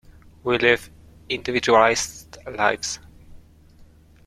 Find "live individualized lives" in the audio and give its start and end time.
0.57-2.97